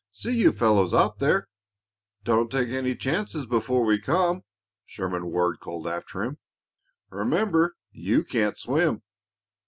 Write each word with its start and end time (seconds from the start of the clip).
"See 0.11 0.35
you 0.35 0.51
fellows 0.51 0.95
out 0.95 1.19
there." 1.19 1.47
"Don't 2.23 2.49
take 2.51 2.69
any 2.69 2.95
chances 2.95 3.45
before 3.45 3.85
we 3.85 3.99
come," 3.99 4.43
Sherman 4.83 5.27
Ward 5.29 5.59
called 5.59 5.85
after 5.85 6.23
him. 6.23 6.39
"Remember 7.11 7.75
you 7.91 8.23
can't 8.23 8.57
swim." 8.57 9.03